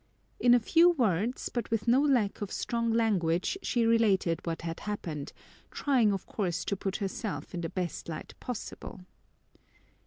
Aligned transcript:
In 0.39 0.55
a 0.55 0.59
few 0.59 0.89
words 0.89 1.49
but 1.53 1.69
with 1.69 1.87
no 1.87 2.01
lack 2.01 2.41
of 2.41 2.51
strong 2.51 2.89
language 2.91 3.55
she 3.61 3.85
related 3.85 4.41
what 4.47 4.63
had 4.63 4.79
happened, 4.79 5.31
trying 5.69 6.11
of 6.11 6.25
course 6.25 6.65
to 6.65 6.75
put 6.75 6.95
herself 6.95 7.53
in 7.53 7.61
the 7.61 7.69
best 7.69 8.09
light 8.09 8.33
possible. 8.39 9.01